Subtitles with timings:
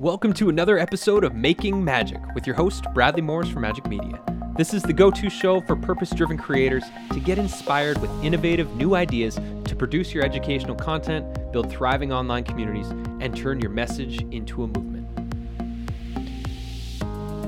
[0.00, 4.20] Welcome to another episode of Making Magic with your host, Bradley Morris from Majik Media.
[4.56, 6.82] This is the go to show for purpose driven creators
[7.12, 12.42] to get inspired with innovative new ideas to produce your educational content, build thriving online
[12.42, 12.88] communities,
[13.20, 15.06] and turn your message into a movement.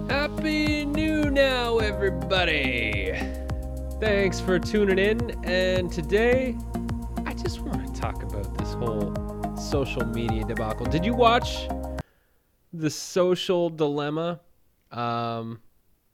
[0.09, 3.13] Happy New Now, everybody!
[3.99, 6.57] Thanks for tuning in, and today
[7.27, 9.13] I just want to talk about this whole
[9.57, 10.87] social media debacle.
[10.87, 11.67] Did you watch
[12.79, 14.40] the social dilemma?
[14.93, 15.61] Um,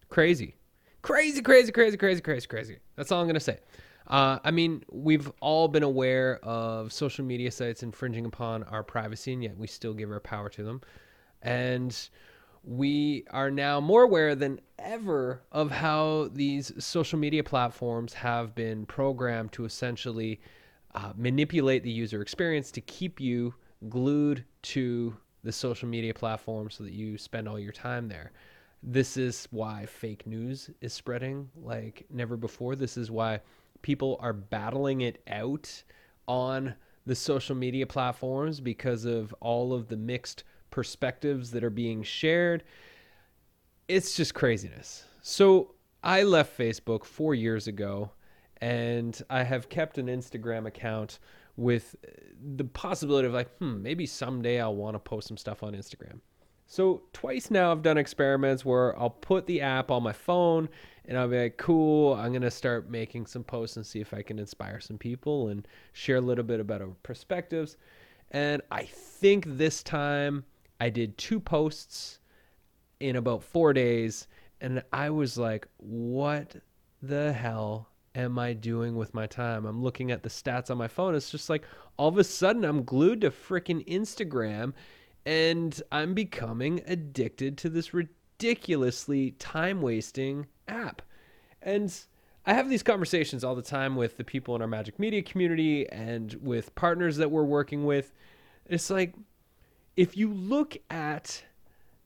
[0.09, 0.57] crazy,
[1.03, 2.79] crazy, crazy, crazy, crazy, crazy, crazy.
[2.97, 3.59] That's all I'm gonna say.
[4.07, 9.33] Uh, I mean, we've all been aware of social media sites infringing upon our privacy,
[9.33, 10.81] and yet we still give our power to them.
[11.43, 11.97] And
[12.65, 18.87] we are now more aware than ever of how these social media platforms have been
[18.87, 20.41] programmed to essentially
[20.95, 23.55] uh, manipulate the user experience to keep you
[23.89, 28.33] glued to the social media platform so that you spend all your time there.
[28.83, 32.75] This is why fake news is spreading like never before.
[32.75, 33.41] This is why
[33.83, 35.83] people are battling it out
[36.27, 36.75] on
[37.07, 42.65] the social media platforms because of all of the mixed perspectives that are being shared.
[43.89, 45.05] It's just craziness.
[45.21, 48.11] So I left Facebook four years ago
[48.61, 51.19] and I have kept an Instagram account
[51.57, 51.97] with
[52.57, 56.21] the possibility of like, hmm, maybe someday I'll want to post some stuff on Instagram.
[56.67, 60.69] So twice now I've done experiments where I'll put the app on my phone
[61.05, 64.23] and I'll be like, cool, I'm gonna start making some posts and see if I
[64.23, 67.77] can inspire some people and share a little bit about our perspectives.
[68.31, 70.45] And I think this time
[70.81, 72.21] I did two posts
[73.01, 74.27] in about four days,
[74.61, 76.57] and I was like, what
[77.03, 79.65] the hell am I doing with my time?
[79.65, 81.15] I'm looking at the stats on my phone.
[81.15, 81.65] It's just like
[81.97, 84.73] all of a sudden I'm glued to freaking Instagram
[85.25, 91.03] and I'm becoming addicted to this ridiculously time wasting app.
[91.63, 91.95] And
[92.45, 95.89] I have these conversations all the time with the people in our Majik Media community
[95.91, 98.13] and with partners that we're working with.
[98.67, 99.15] It's like,
[99.97, 101.45] if you look at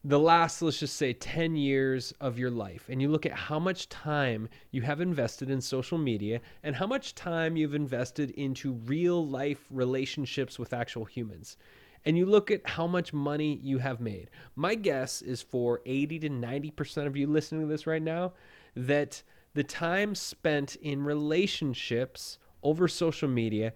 [0.08, 3.58] the last, let's just say, 10 years of your life, and you look at how
[3.58, 8.74] much time you have invested in social media and how much time you've invested into
[8.84, 11.56] real life relationships with actual humans,
[12.04, 16.20] and you look at how much money you have made, my guess is for 80
[16.20, 18.32] to 90% of you listening to this right now
[18.76, 19.24] that
[19.54, 23.72] the time spent in relationships over social media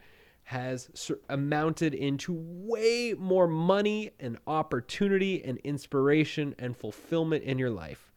[0.50, 8.10] has amounted into way more money and opportunity and inspiration and fulfillment in your life.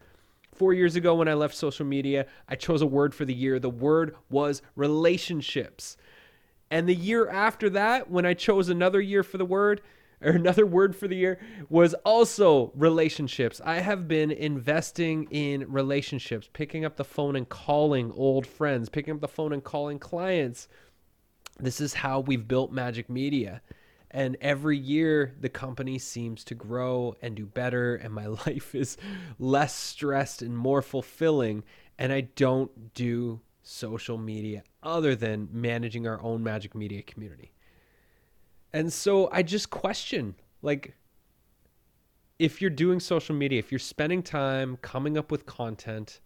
[0.51, 3.59] Four years ago, when I left social media, I chose a word for the year.
[3.59, 5.95] The word was relationships.
[6.71, 9.81] And the year after that, when I chose another year for the word,
[10.19, 11.39] or another word for the year,
[11.69, 13.61] was also relationships.
[13.63, 19.13] I have been investing in relationships, picking up the phone and calling old friends, picking
[19.13, 20.67] up the phone and calling clients
[21.59, 23.61] this is how we've built Majik Media.
[24.11, 28.97] And every year, the company seems to grow and do better, and my life is
[29.39, 31.63] less stressed and more fulfilling.
[31.97, 37.53] And I don't do social media other than managing our own Majik Media community.
[38.73, 40.95] And so I just question like,
[42.39, 46.19] if you're doing social media, if you're spending time coming up with content,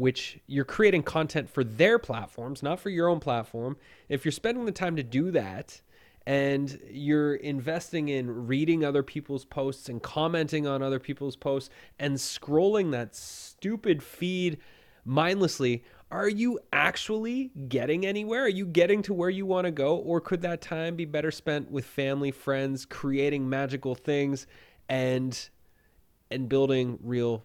[0.00, 3.76] which you're creating content for their platforms, not for your own platform,
[4.08, 5.78] if you're spending the time to do that
[6.26, 11.68] and you're investing in reading other people's posts and commenting on other people's posts
[11.98, 14.56] and scrolling that stupid feed
[15.04, 18.44] mindlessly, are you actually getting anywhere?
[18.44, 19.96] Are you getting to where you want to go?
[19.96, 24.46] Or could that time be better spent with family, friends, creating magical things
[24.88, 25.50] and
[26.30, 27.44] and building real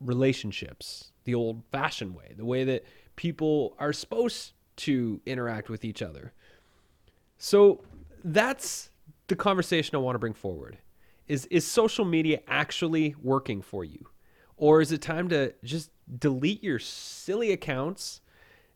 [0.00, 2.84] relationships the old fashioned way, the way that
[3.16, 6.32] people are supposed to interact with each other.
[7.36, 7.82] So
[8.24, 8.90] that's
[9.26, 10.78] the conversation I want to bring forward.
[11.26, 14.08] Is is social media actually working for you?
[14.56, 18.20] Or is it time to just delete your silly accounts,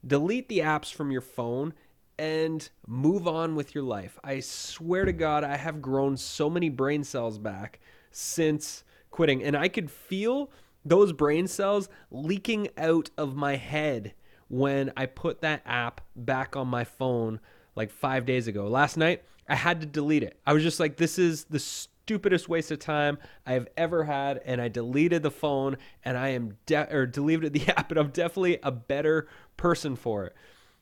[0.06, 1.72] delete the apps from your phone
[2.18, 4.18] and move on with your life?
[4.22, 7.80] I swear to God, I have grown so many brain cells back
[8.10, 10.50] since quitting and I could feel
[10.84, 14.14] those brain cells leaking out of my head
[14.48, 17.40] when I put that app back on my phone
[17.74, 18.68] like five days ago.
[18.68, 20.38] Last night, I had to delete it.
[20.46, 24.40] I was just like, this is the stupidest waste of time I have ever had.
[24.44, 28.10] And I deleted the phone and I am, de- or deleted the app, and I'm
[28.10, 29.26] definitely a better
[29.56, 30.34] person for it.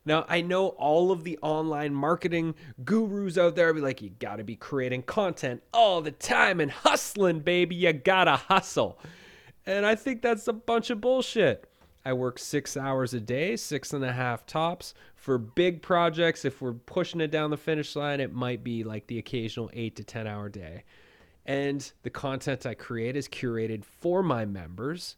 [0.04, 2.54] Now, I know all of the online marketing
[2.84, 7.40] gurus out there be like, you gotta be creating content all the time and hustling,
[7.40, 7.76] baby.
[7.76, 8.98] You gotta hustle.
[9.66, 11.66] And I think that's a bunch of bullshit.
[12.04, 14.94] I work six hours a day, six and a half tops.
[15.16, 19.06] For big projects, if we're pushing it down the finish line, it might be like
[19.06, 20.84] the occasional eight to 10 hour day.
[21.44, 25.16] And the content I create is curated for my members.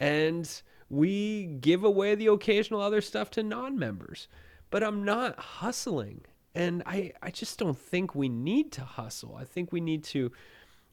[0.00, 0.50] And
[0.88, 4.28] we give away the occasional other stuff to non members.
[4.70, 6.22] But I'm not hustling.
[6.54, 9.36] And I, I just don't think we need to hustle.
[9.38, 10.32] I think we need to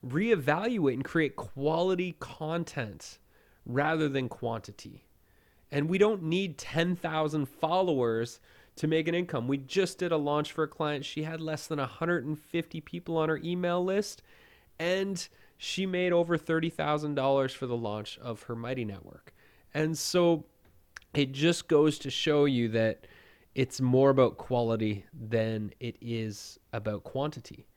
[0.06, 3.19] reevaluate and create quality content
[3.66, 5.06] rather than quantity.
[5.72, 8.40] And we don't need 10,000 followers
[8.78, 9.48] to make an income.
[9.48, 11.06] We just did a launch for a client.
[11.06, 14.24] She had less than 150 people on her email list,
[14.80, 19.34] and she made over $30,000 for the launch of her Mighty Network.
[19.74, 20.45] And so
[21.13, 23.06] it just goes to show you that
[23.54, 27.68] it's more about quality than it is about quantity.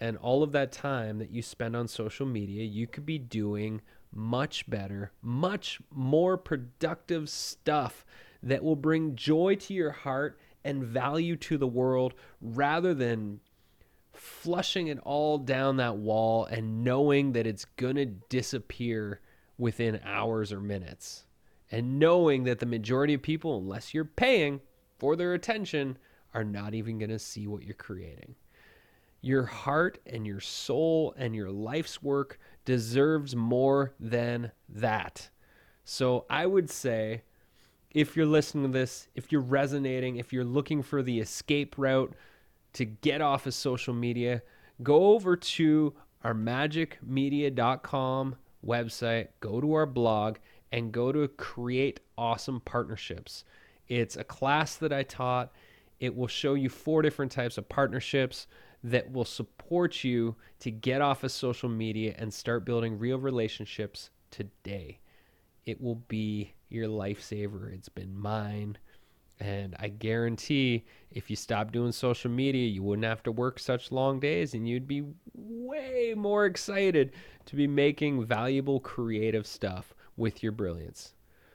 [0.00, 3.80] And all of that time that you spend on social media, you could be doing
[4.12, 8.04] much better, much more productive stuff
[8.42, 13.40] that will bring joy to your heart and value to the world rather than
[14.12, 19.20] flushing it all down that wall and knowing that it's going to disappear
[19.58, 21.24] within hours or minutes.
[21.70, 24.60] And knowing that the majority of people, unless you're paying
[24.98, 25.98] for their attention,
[26.32, 28.34] are not even going to see what you're creating.
[29.20, 35.30] Your heart and your soul and your life's work deserves more than that.
[35.84, 37.22] So I would say
[37.90, 42.14] if you're listening to this, if you're resonating, if you're looking for the escape route
[42.74, 44.42] to get off of social media,
[44.82, 48.36] go over to our majikmedia.com
[48.66, 50.36] website, go to our blog,
[50.72, 53.44] and go to create awesome partnerships.
[53.88, 55.52] It's a class that I taught.
[56.00, 58.46] It will show you four different types of partnerships
[58.84, 64.10] that will support you to get off of social media and start building real relationships
[64.30, 65.00] today.
[65.64, 67.72] It will be your lifesaver.
[67.72, 68.78] It's been mine.
[69.38, 73.92] And I guarantee if you stop doing social media, you wouldn't have to work such
[73.92, 77.12] long days and you'd be way more excited
[77.46, 81.12] to be making valuable creative stuff with your brilliance.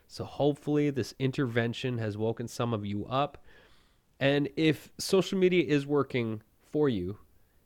[0.08, 3.38] So hopefully, this intervention has woken some of you up.
[4.20, 6.42] And if social media is working
[6.72, 7.18] for you.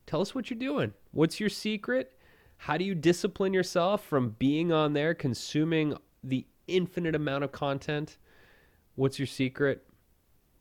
[0.07, 0.93] Tell us what you're doing.
[1.11, 2.11] What's your secret?
[2.57, 8.17] How do you discipline yourself from being on there, consuming the infinite amount of content?
[8.95, 9.85] What's your secret?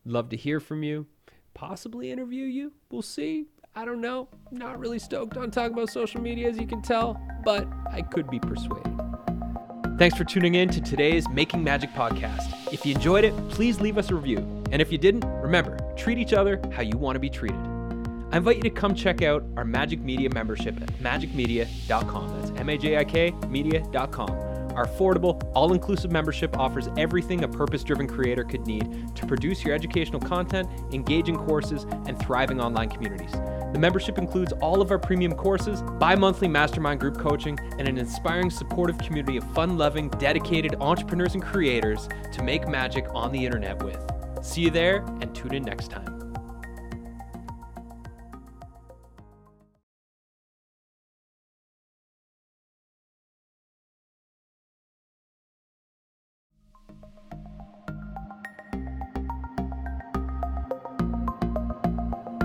[0.05, 1.07] Love to hear from you.
[1.55, 2.73] Possibly interview you.
[2.91, 3.47] We'll see.
[3.75, 4.29] I don't know.
[4.51, 8.31] Not really stoked on talking about social media, as you can tell, but I could
[8.31, 8.93] be persuaded.
[9.99, 12.73] Thanks for tuning in to today's Making Magic podcast.
[12.73, 14.39] If you enjoyed it, please leave us a review.
[14.73, 17.74] And if you didn't, remember treat each other how you want to be treated.
[18.33, 22.41] I invite you to come check out our Majik Media membership at majikmedia.com.
[22.41, 24.55] That's M A J I K media.com.
[24.75, 29.65] Our affordable, all inclusive membership offers everything a purpose driven creator could need to produce
[29.65, 33.31] your educational content, engaging courses, and thriving online communities.
[33.31, 37.99] The membership includes all of our premium courses, bi monthly mastermind group coaching, and an
[37.99, 43.45] inspiring, supportive community of fun loving, dedicated entrepreneurs and creators to make magic on the
[43.45, 43.99] internet with.
[44.43, 46.14] See you there and tune in next time.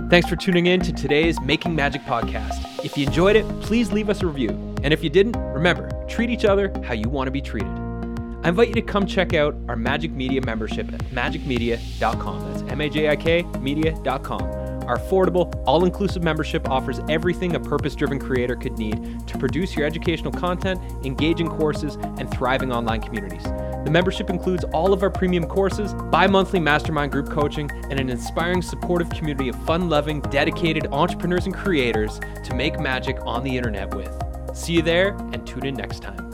[0.09, 2.83] Thanks for tuning in to today's Making Magic podcast.
[2.83, 4.49] If you enjoyed it, please leave us a review.
[4.81, 7.69] And if you didn't, remember, treat each other how you want to be treated.
[8.43, 12.51] I invite you to come check out our Majik Media membership at majikmedia.com.
[12.51, 14.41] That's M A J I K media.com.
[14.87, 19.75] Our affordable, all inclusive membership offers everything a purpose driven creator could need to produce
[19.75, 23.45] your educational content, engaging courses, and thriving online communities.
[23.83, 28.09] The membership includes all of our premium courses, bi monthly mastermind group coaching, and an
[28.09, 33.55] inspiring, supportive community of fun loving, dedicated entrepreneurs and creators to make magic on the
[33.55, 34.11] internet with.
[34.53, 36.28] See you there and tune in next time.